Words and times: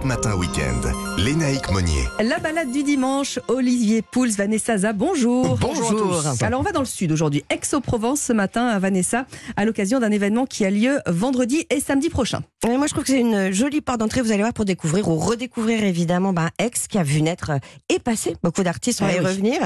Europe 0.00 0.04
Matin 0.04 0.36
Week-end. 0.36 0.80
Lénaïque 1.18 1.70
Monnier. 1.70 2.04
La 2.22 2.38
balade 2.38 2.70
du 2.70 2.82
dimanche, 2.82 3.38
Olivier 3.48 4.02
Pouls, 4.02 4.30
Vanessa 4.30 4.78
Za, 4.78 4.92
bonjour. 4.92 5.58
Bonjour 5.58 5.86
à 5.86 6.32
tous. 6.32 6.42
Alors 6.42 6.60
on 6.60 6.62
va 6.62 6.72
dans 6.72 6.80
le 6.80 6.86
sud 6.86 7.12
aujourd'hui, 7.12 7.44
Aix-en-Provence 7.50 8.20
ce 8.20 8.32
matin 8.32 8.66
à 8.66 8.78
Vanessa, 8.78 9.26
à 9.56 9.64
l'occasion 9.64 9.98
d'un 9.98 10.10
événement 10.10 10.46
qui 10.46 10.64
a 10.64 10.70
lieu 10.70 11.00
vendredi 11.06 11.66
et 11.70 11.80
samedi 11.80 12.08
prochain. 12.08 12.40
Moi, 12.64 12.86
je 12.86 12.92
trouve 12.92 13.04
que 13.04 13.10
c'est 13.10 13.20
une 13.20 13.52
jolie 13.52 13.80
porte 13.80 14.00
d'entrée, 14.00 14.20
vous 14.22 14.32
allez 14.32 14.42
voir, 14.42 14.52
pour 14.52 14.64
découvrir 14.64 15.08
ou 15.08 15.16
redécouvrir 15.16 15.82
évidemment 15.84 16.32
ben, 16.32 16.50
Aix, 16.58 16.70
qui 16.88 16.98
a 16.98 17.02
vu 17.02 17.20
naître 17.22 17.52
et 17.88 17.98
passer. 17.98 18.36
Beaucoup 18.42 18.62
d'artistes, 18.62 19.02
on 19.02 19.06
va 19.06 19.12
y 19.12 19.18
oui. 19.18 19.26
revenir. 19.26 19.60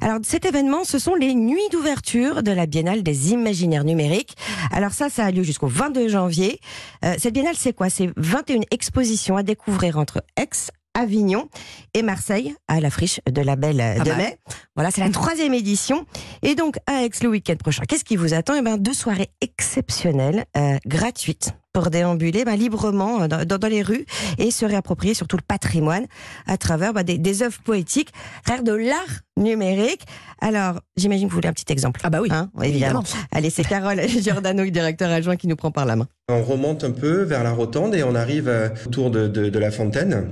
Alors, 0.00 0.18
cet 0.22 0.44
événement, 0.44 0.84
ce 0.84 0.98
sont 0.98 1.14
les 1.14 1.34
nuits 1.34 1.68
d'ouverture 1.70 2.42
de 2.42 2.50
la 2.50 2.66
Biennale 2.66 3.02
des 3.02 3.32
Imaginaires 3.32 3.84
Numériques. 3.84 4.36
Alors 4.72 4.92
ça, 4.92 5.08
ça 5.08 5.24
a 5.24 5.30
lieu 5.30 5.42
jusqu'au 5.42 5.68
22 5.68 6.08
janvier. 6.08 6.60
Euh, 7.04 7.14
cette 7.18 7.34
Biennale, 7.34 7.56
c'est 7.56 7.72
quoi? 7.72 7.90
C'est 7.90 8.10
21 8.16 8.60
expositions 8.70 9.36
à 9.36 9.42
découvrir 9.42 9.69
entre 9.96 10.22
Aix, 10.36 10.70
Avignon 10.94 11.48
et 11.94 12.02
Marseille 12.02 12.54
à 12.68 12.80
la 12.80 12.90
friche 12.90 13.20
de 13.30 13.40
la 13.42 13.56
Belle 13.56 13.82
Pas 13.98 14.04
de. 14.04 14.12
Mai. 14.12 14.38
Voilà, 14.74 14.90
c'est 14.90 15.00
la 15.00 15.10
troisième 15.10 15.54
édition. 15.54 16.04
Et 16.42 16.54
donc, 16.54 16.76
à 16.86 17.04
Aix 17.04 17.10
le 17.22 17.28
week-end 17.28 17.56
prochain, 17.56 17.82
qu'est-ce 17.88 18.04
qui 18.04 18.16
vous 18.16 18.34
attend? 18.34 18.54
Eh 18.56 18.62
ben, 18.62 18.76
deux 18.76 18.94
soirées 18.94 19.30
exceptionnelles, 19.40 20.44
euh, 20.56 20.76
gratuites, 20.86 21.52
pour 21.72 21.90
déambuler 21.90 22.44
ben, 22.44 22.56
librement 22.56 23.22
euh, 23.22 23.28
dans, 23.28 23.44
dans- 23.44 23.58
dans 23.58 23.68
les 23.68 23.82
rues 23.82 24.04
et 24.38 24.50
se 24.50 24.64
réapproprier 24.64 25.14
surtout 25.14 25.36
le 25.36 25.42
patrimoine 25.46 26.06
à 26.46 26.56
travers 26.56 26.92
ben, 26.92 27.02
des, 27.04 27.18
des 27.18 27.42
œuvres 27.42 27.60
poétiques, 27.62 28.10
travers 28.44 28.64
de 28.64 28.72
l'art 28.72 29.20
numérique. 29.36 30.02
Alors, 30.40 30.80
j'imagine 30.96 31.26
que 31.28 31.30
vous 31.32 31.36
voulez 31.36 31.48
un 31.48 31.52
petit 31.52 31.70
exemple. 31.72 32.00
Ah 32.02 32.10
bah 32.10 32.20
oui, 32.20 32.28
Hein, 32.32 32.50
évidemment. 32.62 33.04
Allez, 33.32 33.50
c'est 33.50 33.64
Carole 33.64 34.00
Giordano, 34.08 34.64
directeur 34.66 35.10
adjoint, 35.10 35.36
qui 35.36 35.46
nous 35.46 35.56
prend 35.56 35.70
par 35.70 35.86
la 35.86 35.94
main. 35.96 36.08
On 36.28 36.42
remonte 36.42 36.82
un 36.84 36.90
peu 36.90 37.22
vers 37.22 37.44
la 37.44 37.52
rotonde 37.52 37.94
et 37.94 38.02
on 38.02 38.14
arrive 38.14 38.48
euh, 38.48 38.68
autour 38.86 39.10
de, 39.10 39.28
de- 39.28 39.48
de 39.50 39.58
la 39.58 39.70
fontaine 39.70 40.30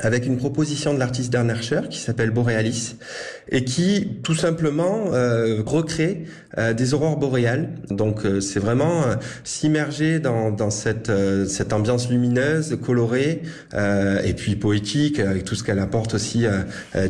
avec 0.00 0.26
une 0.26 0.36
proposition 0.38 0.94
de 0.94 0.98
l'artiste 0.98 1.30
Bernard 1.30 1.62
Scher 1.62 1.88
qui 1.88 1.98
s'appelle 1.98 2.30
Borealis 2.30 2.96
et 3.50 3.64
qui 3.64 4.18
tout 4.22 4.34
simplement 4.34 5.12
euh, 5.12 5.62
recrée 5.64 6.24
euh, 6.58 6.72
des 6.72 6.94
aurores 6.94 7.16
boréales. 7.16 7.68
Donc 7.90 8.24
euh, 8.24 8.40
c'est 8.40 8.60
vraiment 8.60 9.02
euh, 9.02 9.14
s'immerger 9.44 10.18
dans, 10.20 10.50
dans 10.50 10.70
cette, 10.70 11.10
euh, 11.10 11.46
cette 11.46 11.72
ambiance 11.72 12.08
lumineuse, 12.10 12.78
colorée 12.84 13.42
euh, 13.74 14.20
et 14.24 14.32
puis 14.34 14.56
poétique 14.56 15.18
avec 15.20 15.44
tout 15.44 15.54
ce 15.54 15.62
qu'elle 15.64 15.78
apporte 15.78 16.14
aussi 16.14 16.46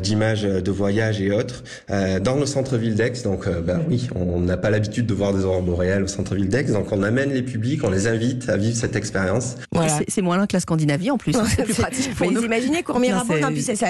d'images 0.03 0.43
de 0.43 0.71
voyage 0.71 1.21
et 1.21 1.31
autres 1.33 1.63
euh, 1.91 2.21
dans 2.21 2.37
le 2.37 2.47
centre-ville 2.47 2.95
d'Aix. 2.95 3.13
Donc 3.25 3.47
euh, 3.47 3.61
ben 3.61 3.81
oui, 3.89 4.09
on 4.15 4.41
n'a 4.41 4.57
pas 4.57 4.71
l'habitude 4.71 5.07
de 5.07 5.15
voir 5.15 5.33
des 5.35 5.45
aurores 5.45 5.63
boréales 5.63 6.03
au 6.03 6.09
centre-ville 6.09 6.49
d'Aix, 6.49 6.65
donc 6.73 6.91
on 6.93 7.03
amène 7.03 7.31
les 7.33 7.43
publics, 7.43 7.83
on 7.85 7.91
les 7.91 8.07
invite 8.07 8.49
à 8.49 8.57
vivre 8.57 8.77
cette 8.77 8.97
expérience. 8.97 9.57
Voilà. 9.73 9.99
C'est- 10.09 10.21
moins 10.21 10.37
loin 10.37 10.47
que 10.47 10.55
la 10.55 10.61
Scandinavie 10.61 11.11
en 11.11 11.17
plus, 11.17 11.35
hein, 11.35 11.45
c'est 11.49 11.63
plus 11.65 11.73
pratique 11.75 12.15
pour 12.15 12.27
Mais 12.27 12.35
nous. 12.35 12.41
vous 12.41 12.47
imaginez 12.47 12.80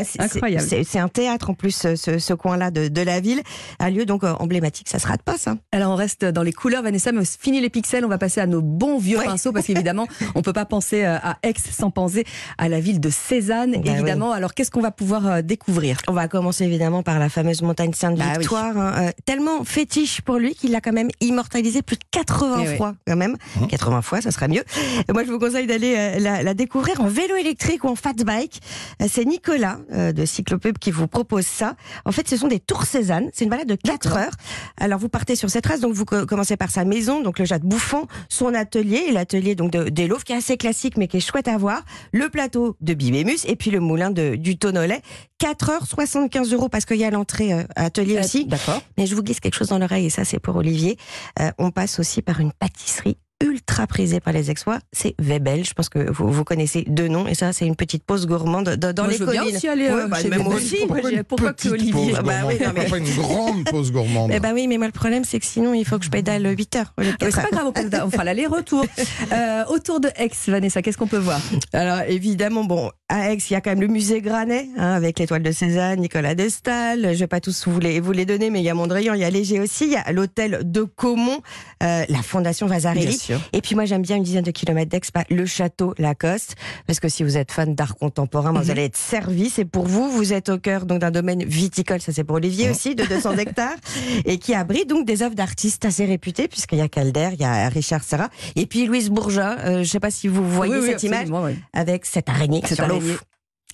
C'est 0.05 0.21
incroyable. 0.37 0.67
un 0.95 1.09
théâtre 1.09 1.51
en 1.51 1.55
plus, 1.55 1.73
ce, 1.95 2.33
coin-là 2.35 2.71
de, 2.71 2.89
de 2.89 3.01
la 3.03 3.21
ville, 3.21 3.41
un 3.79 3.91
lieu 3.91 4.05
donc 4.07 4.25
euh, 4.25 4.33
emblématique, 4.39 4.89
ça 4.89 4.99
se 4.99 5.07
rate 5.07 5.23
pas 5.23 5.37
ça. 5.37 5.57
Alors 5.73 5.93
on 5.93 5.97
reste 5.97 6.25
dans 6.25 6.43
les 6.43 6.53
couleurs, 6.53 6.83
Vanessa, 6.83 7.13
mais 7.13 7.23
fini 7.25 7.61
les 7.61 7.71
pixels, 7.71 8.05
on 8.05 8.09
va 8.09 8.19
passer 8.19 8.41
à 8.41 8.47
nos 8.47 8.63
bons 8.63 8.99
vieux 8.99 9.19
Ouais. 9.19 9.25
pinceaux, 9.27 9.53
parce 9.53 9.67
qu'évidemment, 9.67 10.07
on 10.35 10.43
peut 10.43 10.53
pas 10.53 10.65
penser 10.65 11.05
euh, 11.05 11.17
à 11.23 11.37
Aix 11.43 11.55
sans 11.59 11.91
penser 11.91 12.25
à 12.59 12.69
la 12.69 12.81
ville 12.81 13.01
de 13.01 13.11
Cézanne, 13.11 13.73
Bah 13.83 13.91
évidemment. 13.93 14.33
Alors 14.33 14.55
qu'est-ce 14.55 14.71
qu'on 14.71 14.81
va 14.81 14.91
pouvoir 14.91 15.27
euh, 15.27 15.43
découvrir? 15.43 15.99
On 16.09 16.13
va 16.13 16.29
commencer 16.29 16.65
évidemment 16.65 17.03
par 17.03 17.19
la 17.19 17.29
fameuse 17.29 17.63
montagne 17.63 17.91
Bah 17.91 17.97
Sainte-Victoire, 17.97 18.77
hein, 18.79 19.11
tellement 19.25 19.65
fétiche 19.65 20.21
pour 20.23 20.37
lui 20.39 20.55
qu'il 20.55 20.71
l'a 20.73 20.81
quand 20.81 20.93
même 20.93 21.09
immortalisé 21.21 21.83
plus 21.83 21.97
de 21.97 22.05
80 22.11 22.57
Eh 22.65 22.69
oui. 22.69 22.77
fois 22.77 22.95
quand 23.07 23.17
même. 23.17 23.37
80 23.69 24.03
fois, 24.03 24.21
ça 24.21 24.31
sera 24.31 24.49
mieux. 24.49 24.65
Et 25.09 25.13
moi, 25.13 25.25
je 25.25 25.31
vous 25.31 25.39
conseille 25.39 25.67
d'aller 25.67 26.19
la, 26.19 26.43
la 26.43 26.55
découvrir 26.55 27.01
en 27.01 27.07
vélo 27.09 27.37
électrique 27.37 27.85
ou 27.85 27.89
en 27.89 27.95
fat 27.97 28.13
bike. 28.25 28.61
Euh, 29.03 29.07
c'est 29.11 29.25
Nicolas 29.25 29.79
euh, 29.93 30.13
de 30.13 30.25
Cyclopub 30.25 30.79
qui 30.79 30.91
vous 30.91 31.07
propose 31.09 31.47
ça. 31.47 31.77
En 32.05 32.13
fait, 32.13 32.29
ce 32.29 32.37
sont 32.37 32.49
des 32.49 32.61
tours 32.61 32.85
Cézanne. 32.85 33.31
C'est 33.33 33.45
une 33.45 33.51
balade 33.51 33.69
de 33.69 33.75
4 33.77 34.17
heures. 34.17 34.33
Alors, 34.79 34.99
vous 34.99 35.09
partez 35.09 35.37
sur 35.37 35.51
cette 35.51 35.65
trace, 35.65 35.81
donc 35.81 35.93
vous 35.95 36.05
co- 36.05 36.27
commencez 36.27 36.57
par 36.57 36.71
sa 36.71 36.85
maison, 36.85 37.23
donc 37.23 37.39
le 37.39 37.45
Jade 37.45 37.63
Bouffon, 37.63 38.07
son 38.29 38.55
atelier, 38.55 39.05
et 39.09 39.13
l'atelier 39.13 39.55
donc 39.55 39.71
de, 39.73 39.89
des 39.89 40.07
Louvres, 40.07 40.25
qui 40.25 40.33
est 40.33 40.37
assez 40.37 40.57
classique 40.57 40.97
mais 40.97 41.09
qui 41.09 41.17
est 41.19 41.21
chouette 41.21 41.49
à 41.49 41.57
voir, 41.57 41.83
le 42.13 42.29
plateau 42.29 42.77
de 42.81 42.95
Bibémus 42.95 43.39
et 43.47 43.57
puis 43.57 43.71
le 43.71 43.81
moulin 43.81 44.11
de, 44.11 44.37
du 44.37 44.59
Tonnolet. 44.59 45.03
4 45.39 45.71
heures, 45.71 45.87
75 45.87 46.53
euros 46.53 46.69
parce 46.69 46.85
qu'il 46.85 46.99
y 46.99 47.05
a 47.05 47.11
l'entrée 47.11 47.53
euh, 47.53 47.63
atelier 47.77 48.17
Euh, 48.19 48.21
aussi. 48.21 48.45
D'accord. 48.47 48.83
Mais 48.99 49.07
je 49.07 49.15
vous 49.15 49.23
glisse 49.23 49.41
quelque 49.41 49.55
chose 49.55 49.69
dans 49.69 49.79
l'oreille 49.79 50.07
et 50.07 50.11
ça 50.11 50.25
c'est 50.25 50.39
pour 50.39 50.57
Olivier. 50.57 50.99
Euh, 51.41 51.51
on 51.59 51.71
passe 51.71 51.99
aussi 51.99 52.21
par 52.23 52.41
une 52.41 52.53
pâtisserie 52.53 53.17
ultra 53.43 53.87
prisée 53.87 54.21
par 54.21 54.33
les 54.33 54.51
Aixois, 54.51 54.79
c'est 54.93 55.15
Webel. 55.21 55.65
Je 55.65 55.73
pense 55.73 55.89
que 55.89 56.11
vous, 56.11 56.29
vous 56.31 56.45
connaissez 56.45 56.85
deux 56.87 57.09
noms 57.09 57.27
et 57.27 57.35
ça 57.35 57.53
c'est 57.53 57.67
une 57.67 57.77
petite 57.77 58.05
pause 58.05 58.27
gourmande 58.27 58.77
dans, 58.77 58.93
dans 58.95 59.05
Moi, 59.05 59.13
les 59.13 59.19
je 59.19 59.25
veux 59.25 59.33
bien 59.33 59.45
aussi 59.45 59.67
aller 59.69 59.87
euh, 59.89 60.05
Ouais, 60.05 60.09
bah, 60.09 60.19
même 60.23 60.31
Bébé. 60.33 60.45
moi 60.45 60.55
aussi. 60.55 60.77
Pourquoi, 60.87 61.11
j'ai- 61.11 61.17
une 61.17 61.25
pourquoi 61.25 61.53
que 61.55 61.69
Olivier 61.69 62.13
Bah 62.25 62.33
oui, 62.47 62.55
non, 62.63 62.73
mais- 62.75 62.87
Pas 62.87 62.99
une 62.99 63.15
grande 63.15 63.65
pause 63.65 63.93
gourmande. 63.93 64.31
Eh 64.35 64.41
ben 64.41 64.53
oui, 64.53 64.67
mais 64.69 64.77
moi 64.79 64.87
le 64.87 64.93
problème 64.93 65.25
c'est 65.25 65.39
que 65.41 65.47
sinon 65.47 65.73
il 65.75 65.85
faut 65.85 65.99
que 65.99 66.05
je 66.05 66.11
pédale 66.11 66.47
8 66.47 66.77
heures 66.77 66.95
4 66.97 67.17
C'est 67.21 67.43
pas 67.43 67.51
grave, 67.51 67.73
on 68.05 68.11
fera 68.11 68.25
l'aller-retour. 68.25 68.85
Euh, 69.33 69.65
autour 69.69 70.01
de 70.01 70.09
Aix, 70.17 70.31
Vanessa, 70.49 70.83
qu'est-ce 70.83 70.99
qu'on 70.99 71.07
peut 71.07 71.17
voir? 71.19 71.41
Alors 71.73 72.01
évidemment, 72.09 72.65
bon, 72.65 72.91
à 73.11 73.33
Aix, 73.33 73.39
il 73.39 73.53
y 73.53 73.57
a 73.57 73.61
quand 73.61 73.71
même 73.71 73.81
le 73.81 73.89
musée 73.89 74.21
Granet, 74.21 74.69
hein, 74.79 74.93
avec 74.93 75.19
l'étoile 75.19 75.43
de 75.43 75.51
Cézanne, 75.51 76.01
Nicolas 76.01 76.37
de 76.37 76.49
Staël. 76.49 77.11
Je 77.13 77.19
vais 77.19 77.27
pas 77.27 77.41
tous 77.41 77.67
vous 77.67 77.81
les, 77.81 77.99
vous 77.99 78.13
les 78.13 78.25
donner, 78.25 78.51
mais 78.51 78.61
il 78.61 78.65
y 78.65 78.71
a 78.71 78.75
Mondrian, 78.75 79.15
il 79.15 79.21
y 79.21 79.25
a 79.25 79.31
Léger 79.31 79.59
aussi, 79.59 79.87
il 79.87 79.91
y 79.91 79.97
a 79.97 80.13
l'hôtel 80.13 80.61
de 80.65 80.83
Caumont, 80.83 81.41
euh, 81.83 82.05
la 82.09 82.23
Fondation 82.23 82.69
Vasarely. 82.69 83.33
Et 83.53 83.61
puis 83.61 83.75
moi 83.75 83.85
j'aime 83.85 84.03
bien 84.03 84.17
une 84.17 84.23
dizaine 84.23 84.45
de 84.45 84.53
kilomètres 84.53 84.91
d'Aix, 84.91 85.01
bah, 85.13 85.25
le 85.29 85.45
château 85.45 85.93
Lacoste, 85.99 86.55
parce 86.87 87.01
que 87.01 87.09
si 87.09 87.25
vous 87.25 87.37
êtes 87.37 87.51
fan 87.51 87.75
d'art 87.75 87.97
contemporain, 87.97 88.53
bah, 88.53 88.61
vous 88.61 88.71
allez 88.71 88.85
être 88.85 88.97
servi. 88.97 89.51
C'est 89.51 89.65
pour 89.65 89.87
vous. 89.87 90.09
Vous 90.09 90.33
êtes 90.33 90.49
au 90.49 90.59
cœur 90.59 90.87
donc 90.87 91.01
d'un 91.01 91.11
domaine 91.11 91.43
viticole, 91.43 92.01
ça 92.01 92.13
c'est 92.13 92.25
pour 92.25 92.37
Olivier 92.37 92.71
aussi, 92.71 92.95
de 92.95 93.05
200 93.05 93.33
hectares, 93.39 93.77
et 94.25 94.39
qui 94.39 94.55
abrite 94.55 94.89
donc 94.89 95.05
des 95.05 95.25
œuvres 95.25 95.35
d'artistes 95.35 95.85
assez 95.85 96.05
réputés, 96.05 96.47
puisqu'il 96.47 96.79
y 96.79 96.83
a 96.83 96.89
Calder, 96.89 97.31
il 97.33 97.41
y 97.41 97.45
a 97.45 97.69
Richard 97.69 98.05
Serra, 98.05 98.29
et 98.55 98.67
puis 98.67 98.87
Louise 98.87 99.11
Bourgeat. 99.11 99.57
Euh, 99.65 99.83
je 99.83 99.89
sais 99.89 100.01
pas 100.01 100.13
si 100.13 100.29
vous 100.29 100.49
voyez 100.49 100.75
Oui, 100.75 100.81
oui, 100.83 100.91
cette 100.91 101.03
image 101.03 101.29
oui. 101.29 101.57
avec 101.73 102.07
cette 102.07 102.29
araignée 102.29 102.61
Cette 102.65 102.77
sur 102.77 102.87
l'eau. 102.87 103.00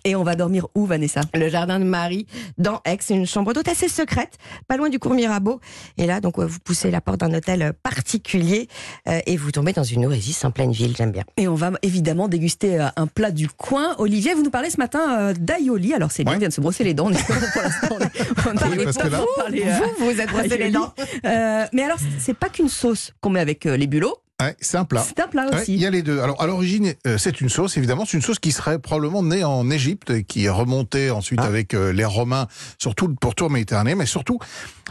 Et 0.04 0.14
on 0.14 0.22
va 0.22 0.36
dormir 0.36 0.68
où, 0.76 0.86
Vanessa? 0.86 1.20
Le 1.34 1.48
jardin 1.48 1.80
de 1.80 1.84
Marie 1.84 2.28
dans 2.58 2.80
Aix, 2.84 2.98
c'est 3.00 3.14
une 3.14 3.26
chambre 3.26 3.52
d'hôte 3.52 3.66
assez 3.66 3.88
secrète, 3.88 4.38
pas 4.68 4.76
loin 4.76 4.88
du 4.88 5.00
cours 5.00 5.14
Mirabeau. 5.14 5.58
Et 5.98 6.06
là, 6.06 6.20
donc, 6.20 6.38
vous 6.38 6.60
poussez 6.60 6.92
la 6.92 7.00
porte 7.00 7.18
d'un 7.18 7.34
hôtel 7.34 7.60
euh, 7.62 7.72
particulier 7.82 8.68
euh, 9.08 9.18
et 9.26 9.36
vous 9.36 9.50
tombez 9.50 9.72
dans 9.72 9.82
une 9.82 10.06
oasis 10.06 10.44
en 10.44 10.52
pleine 10.52 10.70
ville. 10.70 10.94
J'aime 10.96 11.10
bien. 11.10 11.24
Et 11.36 11.48
on 11.48 11.56
va 11.56 11.72
évidemment 11.82 12.28
déguster 12.28 12.78
euh, 12.80 12.86
un 12.94 13.08
plat 13.08 13.32
du 13.32 13.48
coin. 13.48 13.96
Olivier, 13.98 14.34
vous 14.34 14.44
nous 14.44 14.50
parlez 14.50 14.70
ce 14.70 14.76
matin 14.76 15.18
euh, 15.18 15.34
d'aioli. 15.36 15.92
Alors 15.92 16.12
c'est 16.12 16.22
bien, 16.22 16.34
Ouais. 16.34 16.36
on 16.36 16.40
vient 16.40 16.48
de 16.50 16.54
se 16.54 16.60
brosser 16.60 16.84
les 16.84 16.94
dents. 16.94 17.06
On 17.06 17.10
est 17.12 17.26
pour 17.26 17.62
l'instant, 17.62 17.88
on 17.90 17.98
est- 17.98 18.48
on 18.48 18.54
n'a 18.54 18.68
Oui, 18.68 18.76
pas 18.76 18.84
parce 18.84 18.98
que 18.98 19.08
là- 19.08 19.24
parlé, 19.36 19.62
euh, 19.66 19.72
vous, 19.98 20.04
vous 20.12 20.20
êtes 20.20 20.28
brossé 20.30 20.56
les 20.56 20.70
dents. 20.70 20.94
Euh, 21.24 21.66
mais 21.72 21.82
alors, 21.82 21.98
c'est 22.20 22.34
pas 22.34 22.48
qu'une 22.48 22.68
sauce 22.68 23.10
qu'on 23.20 23.30
met 23.30 23.40
avec 23.40 23.66
euh, 23.66 23.76
les 23.76 23.88
bulots. 23.88 24.16
Ouais, 24.42 24.54
c'est 24.60 24.76
un 24.76 24.84
plat. 24.84 25.02
C'est 25.06 25.18
un 25.20 25.28
plat 25.28 25.46
Ouais, 25.48 25.60
aussi. 25.62 25.72
il 25.74 25.80
y 25.80 25.86
a 25.86 25.90
les 25.90 26.02
deux. 26.02 26.20
Alors, 26.20 26.40
à 26.42 26.46
l'origine, 26.46 26.92
euh, 27.06 27.16
c'est 27.16 27.40
une 27.40 27.48
sauce, 27.48 27.76
évidemment. 27.78 28.04
C'est 28.04 28.18
une 28.18 28.22
sauce 28.22 28.38
qui 28.38 28.52
serait 28.52 28.78
probablement 28.78 29.22
née 29.22 29.44
en 29.44 29.70
Égypte, 29.70 30.10
et 30.10 30.24
qui 30.24 30.44
est 30.44 30.50
remontée 30.50 31.10
ensuite 31.10 31.40
Ah. 31.42 31.46
avec 31.46 31.72
euh, 31.72 31.90
les 31.92 32.04
Romains, 32.04 32.46
surtout 32.78 33.14
pour 33.14 33.34
tour 33.34 33.48
Méditerranée. 33.50 33.94
Mais 33.94 34.04
surtout, 34.04 34.38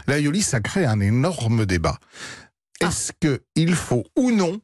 l'aïoli, 0.08 0.42
ça 0.42 0.58
crée 0.60 0.84
un 0.84 0.98
énorme 1.00 1.64
débat. 1.64 1.98
Ah. 2.82 2.86
Est-ce 2.88 3.12
que 3.20 3.42
il 3.54 3.74
faut 3.74 4.04
ou 4.16 4.32
non 4.32 4.60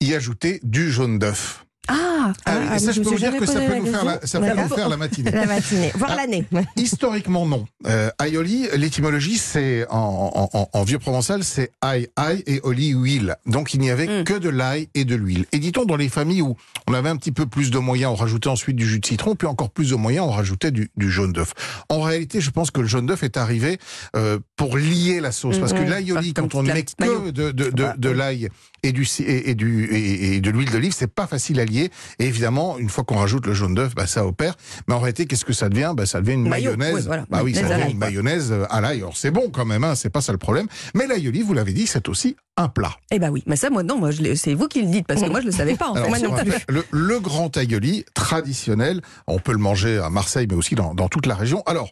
y 0.00 0.12
ajouter 0.14 0.58
du 0.64 0.90
jaune 0.90 1.18
d'œuf? 1.20 1.65
Ah, 1.88 2.32
Ah 2.44 2.58
ah, 2.70 2.76
et 2.76 2.78
ça, 2.78 2.92
je 2.92 3.00
peux 3.00 3.08
vous 3.10 3.16
dire 3.16 3.36
que 3.36 3.46
ça 3.46 3.60
peut 3.60 3.76
nous 3.78 3.86
faire 3.86 4.04
la, 4.04 4.18
question. 4.18 4.26
ça 4.26 4.40
peut 4.40 4.46
D'accord. 4.46 4.68
nous 4.70 4.74
faire 4.76 4.88
la 4.88 4.96
matinée. 4.96 5.30
La 5.36 5.46
matinée, 5.46 5.92
voire 5.94 6.10
Ah. 6.14 6.16
l'année. 6.16 6.44
Historiquement, 6.76 7.46
non. 7.46 7.66
Euh, 7.86 8.10
aioli, 8.24 8.66
l'étymologie, 8.76 9.38
c'est 9.38 9.86
en, 9.90 10.48
en- 10.52 10.58
en- 10.58 10.68
en 10.72 10.82
vieux 10.84 10.98
provençal, 10.98 11.44
c'est 11.44 11.70
ail, 11.82 12.08
ail 12.16 12.42
et 12.46 12.60
oli, 12.64 12.88
huile. 12.88 13.36
Donc 13.46 13.74
il 13.74 13.80
n'y 13.80 13.90
avait 13.90 14.06
Mm. 14.22 14.24
que 14.24 14.34
de 14.34 14.48
l'ail 14.48 14.88
et 14.94 15.04
de 15.04 15.14
l'huile. 15.14 15.46
Et 15.52 15.58
dit-on, 15.58 15.84
dans 15.84 15.96
les 15.96 16.08
familles 16.08 16.42
où 16.42 16.56
on 16.88 16.94
avait 16.94 17.08
un 17.08 17.16
petit 17.16 17.32
peu 17.32 17.46
plus 17.46 17.70
de 17.70 17.78
moyens, 17.78 18.12
on 18.12 18.16
rajoutait 18.16 18.48
ensuite 18.48 18.76
du 18.76 18.86
jus 18.86 18.98
de 19.00 19.06
citron, 19.06 19.34
puis 19.36 19.46
encore 19.46 19.70
plus 19.70 19.90
de 19.90 19.96
moyens, 19.96 20.26
on 20.26 20.30
rajoutait 20.30 20.70
du, 20.70 20.90
du 20.96 21.10
jaune 21.10 21.32
d'œuf. 21.32 21.52
En 21.88 22.00
réalité, 22.00 22.40
je 22.40 22.50
pense 22.50 22.70
que 22.70 22.80
le 22.80 22.86
jaune 22.86 23.06
d'œuf 23.06 23.22
est 23.22 23.36
arrivé 23.36 23.78
euh, 24.16 24.38
pour 24.56 24.76
lier 24.76 25.20
la 25.20 25.32
sauce. 25.32 25.58
Parce 25.58 25.72
que 25.72 25.82
l'aioli, 25.82 26.32
quand 26.34 26.54
on 26.54 26.62
ne 26.62 26.72
met 26.72 26.84
que 26.84 27.30
de, 27.30 27.50
de, 27.52 27.70
de, 27.70 27.86
de 27.96 28.08
oui. 28.10 28.16
l'ail 28.16 28.48
et 28.82 28.92
du 28.92 29.04
ci- 29.04 29.22
et, 29.24 29.50
et 29.50 29.54
du 29.54 29.84
et, 29.92 30.36
et 30.36 30.40
de 30.40 30.50
l'huile 30.50 30.70
d'olive, 30.70 30.92
c'est 30.96 31.12
pas 31.12 31.26
facile 31.26 31.60
à 31.60 31.64
lier. 31.64 31.75
Et 31.84 31.90
évidemment, 32.26 32.78
une 32.78 32.88
fois 32.88 33.04
qu'on 33.04 33.16
rajoute 33.16 33.46
le 33.46 33.54
jaune 33.54 33.74
d'œuf, 33.74 33.94
bah, 33.94 34.06
ça 34.06 34.26
opère. 34.26 34.56
Mais 34.88 34.94
en 34.94 34.98
réalité, 35.00 35.26
qu'est-ce 35.26 35.44
que 35.44 35.52
ça 35.52 35.68
devient? 35.68 35.92
Bah, 35.96 36.06
Ça 36.06 36.20
devient 36.20 36.34
une 36.34 36.48
Mayo, 36.48 36.76
mayonnaise. 36.76 36.94
oui, 36.94 37.02
voilà. 37.06 37.24
Bah 37.30 37.40
oui, 37.44 37.54
ça 37.54 37.62
devient 37.62 37.90
une 37.92 37.98
mayonnaise 37.98 38.54
à 38.70 38.80
l'ail. 38.80 38.98
Alors 38.98 39.16
c'est 39.16 39.30
bon 39.30 39.50
quand 39.50 39.64
même, 39.64 39.84
hein, 39.84 39.94
c'est 39.94 40.10
pas 40.10 40.20
ça 40.20 40.32
le 40.32 40.38
problème. 40.38 40.66
Mais 40.94 41.06
l'aïoli, 41.06 41.42
vous 41.42 41.54
l'avez 41.54 41.72
dit, 41.72 41.86
c'est 41.86 42.08
aussi 42.08 42.36
un 42.56 42.68
plat. 42.68 42.92
Eh 43.10 43.18
ben 43.18 43.30
oui, 43.30 43.42
mais 43.46 43.56
ça, 43.56 43.68
moi, 43.70 43.82
non, 43.82 43.98
moi, 43.98 44.10
c'est 44.34 44.54
vous 44.54 44.66
qui 44.68 44.80
le 44.82 44.88
dites, 44.88 45.06
parce 45.06 45.20
que 45.22 45.28
moi, 45.28 45.40
je 45.40 45.46
le 45.46 45.52
savais 45.52 45.74
pas, 45.76 45.88
en 45.88 45.94
Alors, 45.96 46.14
fait. 46.14 46.20
c'est 46.20 46.26
vrai. 46.26 46.44
le, 46.68 46.84
le 46.90 47.20
grand 47.20 47.54
aïoli 47.56 48.04
traditionnel, 48.14 49.02
on 49.26 49.38
peut 49.38 49.52
le 49.52 49.58
manger 49.58 49.98
à 49.98 50.08
Marseille, 50.10 50.46
mais 50.48 50.56
aussi 50.56 50.74
dans, 50.74 50.94
dans 50.94 51.08
toute 51.08 51.26
la 51.26 51.34
région. 51.34 51.62
Alors, 51.66 51.90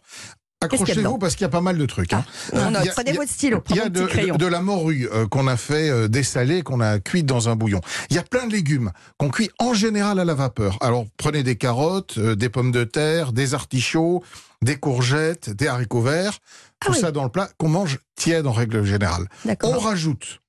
Accrochez-vous 0.61 1.17
parce 1.17 1.35
qu'il 1.35 1.43
y 1.43 1.45
a 1.45 1.49
pas 1.49 1.61
mal 1.61 1.77
de 1.77 1.85
trucs. 1.85 2.13
hein. 2.13 2.25
on 2.53 2.57
Euh, 2.57 2.69
note. 2.69 2.81
il 2.83 2.85
y 2.87 2.89
a- 2.89 2.93
Prenez 2.93 3.11
votre 3.13 3.29
stylo. 3.31 3.63
Il 3.69 3.75
y 3.75 3.79
a 3.81 3.89
de, 3.89 4.45
la 4.47 4.61
morue 4.61 5.07
euh, 5.11 5.27
qu'on 5.27 5.47
a 5.47 5.57
fait 5.57 5.89
euh, 5.89 6.07
dessaler, 6.07 6.61
qu'on 6.63 6.79
a 6.79 6.99
cuit 6.99 7.23
dans 7.23 7.49
un 7.49 7.55
bouillon. 7.55 7.81
Il 8.09 8.15
y 8.15 8.19
a 8.19 8.23
plein 8.23 8.47
de 8.47 8.53
légumes 8.53 8.91
qu'on 9.17 9.29
cuit 9.29 9.49
en 9.59 9.73
général 9.73 10.19
à 10.19 10.25
la 10.25 10.33
vapeur. 10.33 10.77
Alors 10.81 11.05
prenez 11.17 11.43
des 11.43 11.55
carottes, 11.57 12.17
euh, 12.17 12.35
des 12.35 12.49
pommes 12.49 12.71
de 12.71 12.83
terre, 12.83 13.33
des 13.33 13.53
artichauts, 13.53 14.23
des 14.61 14.77
courgettes, 14.77 15.49
des 15.49 15.67
haricots 15.67 16.01
verts, 16.01 16.39
tout 16.79 16.93
oui. 16.93 16.99
ça 16.99 17.11
dans 17.11 17.23
le 17.23 17.29
plat 17.29 17.49
qu'on 17.57 17.69
mange 17.69 17.99
tiède 18.15 18.47
en 18.47 18.51
règle 18.53 18.83
générale. 18.85 19.27
On 19.63 19.77
rajoute 19.77 20.39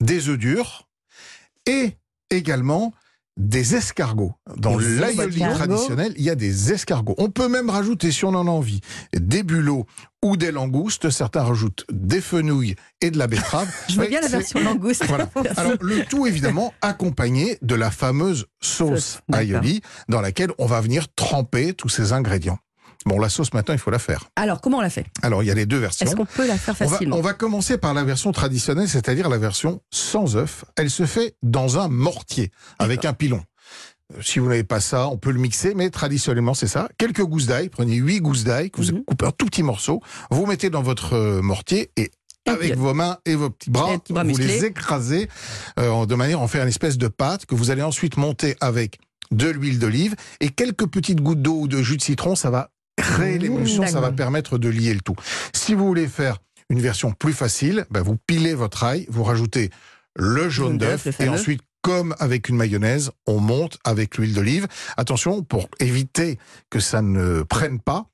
des 0.00 0.28
œufs 0.28 0.38
durs 0.38 0.88
et 1.66 1.96
également 2.30 2.94
des 3.38 3.76
escargots. 3.76 4.34
Dans 4.56 4.76
l'aïoli 4.76 5.40
traditionnel, 5.40 6.12
il 6.16 6.24
y 6.24 6.30
a 6.30 6.34
des 6.34 6.72
escargots. 6.72 7.14
On 7.18 7.30
peut 7.30 7.48
même 7.48 7.70
rajouter, 7.70 8.10
si 8.10 8.24
on 8.24 8.34
en 8.34 8.46
a 8.46 8.50
envie, 8.50 8.80
des 9.14 9.44
bulots 9.44 9.86
ou 10.22 10.36
des 10.36 10.50
langoustes. 10.50 11.08
Certains 11.08 11.44
rajoutent 11.44 11.84
des 11.90 12.20
fenouilles 12.20 12.74
et 13.00 13.10
de 13.10 13.18
la 13.18 13.28
betterave. 13.28 13.68
Je 13.88 14.00
veux 14.00 14.08
bien 14.08 14.20
la 14.20 14.28
version 14.28 14.60
langouste. 14.60 15.04
Voilà. 15.08 15.30
Alors, 15.56 15.74
le 15.80 16.04
tout, 16.04 16.26
évidemment, 16.26 16.74
accompagné 16.82 17.58
de 17.62 17.74
la 17.74 17.90
fameuse 17.90 18.46
sauce 18.60 18.88
Sauce, 18.88 19.20
aioli 19.32 19.80
dans 20.08 20.20
laquelle 20.20 20.50
on 20.58 20.66
va 20.66 20.80
venir 20.80 21.06
tremper 21.14 21.72
tous 21.72 21.88
ces 21.88 22.12
ingrédients. 22.12 22.58
Bon, 23.08 23.18
la 23.18 23.28
sauce, 23.28 23.52
maintenant, 23.54 23.74
il 23.74 23.78
faut 23.80 23.90
la 23.90 23.98
faire. 23.98 24.28
Alors, 24.36 24.60
comment 24.60 24.78
on 24.78 24.80
la 24.82 24.90
fait? 24.90 25.06
Alors, 25.22 25.42
il 25.42 25.46
y 25.46 25.50
a 25.50 25.54
les 25.54 25.66
deux 25.66 25.78
versions. 25.78 26.06
Est-ce 26.06 26.14
qu'on 26.14 26.26
peut 26.26 26.46
la 26.46 26.58
faire 26.58 26.74
On 26.80 26.84
va, 26.84 26.90
facilement? 26.90 27.16
on 27.16 27.20
va 27.22 27.32
commencer 27.32 27.78
par 27.78 27.94
la 27.94 28.04
version 28.04 28.32
traditionnelle, 28.32 28.88
c'est-à-dire 28.88 29.28
la 29.28 29.38
version 29.38 29.80
sans 29.90 30.36
œuf. 30.36 30.64
Elle 30.76 30.90
se 30.90 31.06
fait 31.06 31.34
dans 31.42 31.78
un 31.78 31.88
mortier 31.88 32.50
avec 32.78 33.04
un 33.04 33.12
pilon. 33.14 33.42
Euh, 34.14 34.20
Si 34.22 34.38
vous 34.38 34.48
n'avez 34.48 34.64
pas 34.64 34.80
ça, 34.80 35.08
on 35.08 35.16
peut 35.18 35.30
le 35.30 35.38
mixer, 35.40 35.74
mais 35.74 35.90
traditionnellement 35.90 36.54
c'est 36.54 36.66
ça. 36.66 36.88
Quelques 36.98 37.22
gousses 37.22 37.46
d'ail, 37.46 37.68
prenez 37.68 37.96
huit 37.96 38.20
gousses 38.20 38.44
d'ail 38.44 38.70
que 38.70 38.80
vous 38.80 38.92
Mhm. 38.92 39.04
coupez 39.04 39.26
en 39.26 39.32
tout 39.32 39.46
petits 39.46 39.62
morceaux, 39.62 40.00
vous 40.30 40.46
mettez 40.46 40.70
dans 40.70 40.82
votre 40.82 41.14
euh, 41.14 41.42
mortier 41.42 41.90
et 41.96 42.10
avec 42.46 42.76
vos 42.76 42.94
mains 42.94 43.18
et 43.26 43.34
vos 43.34 43.50
petits 43.50 43.70
bras, 43.70 43.96
vous 44.08 44.36
les 44.38 44.64
écrasez 44.64 45.28
euh, 45.78 46.06
de 46.06 46.14
manière 46.14 46.38
à 46.40 46.42
en 46.42 46.48
faire 46.48 46.62
une 46.62 46.68
espèce 46.68 46.96
de 46.96 47.08
pâte 47.08 47.44
que 47.44 47.54
vous 47.54 47.70
allez 47.70 47.82
ensuite 47.82 48.16
monter 48.16 48.56
avec 48.62 48.98
de 49.30 49.48
l'huile 49.50 49.78
d'olive 49.78 50.14
et 50.40 50.48
quelques 50.48 50.86
petites 50.86 51.20
gouttes 51.20 51.42
d'eau 51.42 51.60
ou 51.60 51.68
de 51.68 51.82
jus 51.82 51.98
de 51.98 52.02
citron. 52.02 52.34
Ça 52.34 52.48
va 52.48 52.70
créer 53.08 53.38
Mmh, 53.38 53.42
l'émulsion, 53.42 53.86
ça 53.86 54.00
va 54.00 54.12
permettre 54.12 54.58
de 54.58 54.68
lier 54.68 54.94
le 54.94 55.00
tout. 55.00 55.16
Si 55.54 55.74
vous 55.74 55.86
voulez 55.86 56.08
faire 56.08 56.38
une 56.70 56.80
version 56.80 57.12
plus 57.12 57.32
facile, 57.32 57.86
ben 57.90 58.02
vous 58.02 58.16
pilez 58.26 58.54
votre 58.54 58.84
ail, 58.84 59.06
vous 59.08 59.24
rajoutez 59.24 59.70
le 60.16 60.48
jaune 60.48 60.78
d'œuf, 60.78 61.20
et 61.20 61.28
ensuite, 61.28 61.62
comme 61.82 62.14
avec 62.18 62.48
une 62.48 62.56
mayonnaise, 62.56 63.12
on 63.26 63.40
monte 63.40 63.78
avec 63.84 64.18
l'huile 64.18 64.34
d'olive. 64.34 64.66
Attention, 64.96 65.42
pour 65.42 65.68
éviter 65.78 66.38
que 66.70 66.80
ça 66.80 67.02
ne 67.02 67.42
prenne 67.42 67.80
pas, 67.80 68.06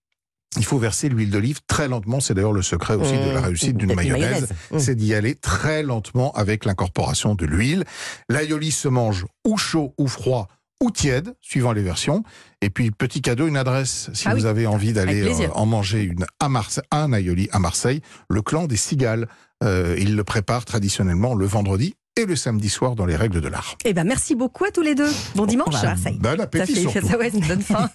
il 0.56 0.64
faut 0.64 0.78
verser 0.78 1.08
l'huile 1.08 1.30
d'olive 1.30 1.60
très 1.66 1.88
lentement. 1.88 2.20
C'est 2.20 2.34
d'ailleurs 2.34 2.52
le 2.52 2.62
secret 2.62 2.94
aussi 2.94 3.12
de 3.18 3.30
la 3.30 3.40
Mmh, 3.40 3.44
réussite 3.44 3.76
d'une 3.76 3.94
mayonnaise. 3.94 4.48
Mmh. 4.70 4.78
C'est 4.78 4.94
d'y 4.94 5.12
aller 5.14 5.34
très 5.34 5.82
lentement 5.82 6.30
avec 6.32 6.64
l'incorporation 6.64 7.34
de 7.34 7.44
l'huile. 7.46 7.84
L'aioli 8.28 8.70
se 8.70 8.86
mange 8.86 9.26
ou 9.44 9.56
chaud 9.56 9.94
ou 9.98 10.06
froid 10.06 10.46
ou 10.84 10.90
tiède, 10.90 11.34
suivant 11.40 11.72
les 11.72 11.82
versions. 11.82 12.22
Et 12.60 12.70
puis, 12.70 12.90
petit 12.90 13.20
cadeau, 13.22 13.46
une 13.46 13.56
adresse, 13.56 14.10
si 14.12 14.28
Ah 14.28 14.34
vous 14.34 14.42
oui. 14.42 14.46
avez 14.48 14.66
envie 14.66 14.92
d'aller 14.92 15.22
euh, 15.24 15.48
en 15.54 15.66
manger 15.66 16.02
une 16.02 16.26
à 16.40 16.48
Marseille, 16.48 16.84
un 16.90 17.12
aioli 17.12 17.48
à 17.52 17.58
Marseille, 17.58 18.00
le 18.28 18.42
clan 18.42 18.66
des 18.66 18.76
cigales. 18.76 19.28
Euh, 19.62 19.96
il 19.98 20.14
le 20.16 20.24
prépare 20.24 20.64
traditionnellement 20.64 21.34
le 21.34 21.46
vendredi 21.46 21.94
et 22.16 22.26
le 22.26 22.36
samedi 22.36 22.68
soir 22.68 22.94
dans 22.94 23.06
les 23.06 23.16
règles 23.16 23.40
de 23.40 23.48
l'art. 23.48 23.76
Eh 23.84 23.92
ben, 23.92 24.04
merci 24.04 24.34
beaucoup 24.36 24.64
à 24.64 24.70
tous 24.70 24.82
les 24.82 24.94
deux. 24.94 25.10
Bon 25.34 25.46
dimanche. 25.46 25.74
à 25.74 25.82
Marseille. 25.82 26.18
Bon 26.20 26.36
Ça 26.36 26.42
appétit 26.44 26.74
fait, 26.74 26.80
surtout. 26.82 27.06
ça, 27.10 27.18
ouais, 27.18 27.30
ça 27.30 27.38
donne 27.48 27.62
faim. 27.62 27.88